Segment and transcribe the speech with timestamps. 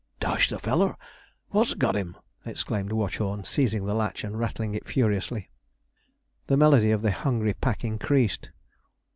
[0.19, 0.95] 'Dash the feller!
[1.51, 5.51] wot's got'im?' exclaimed Watchorn, seizing the latch, and rattling it furiously.
[6.47, 8.49] The melody of the hungry pack increased.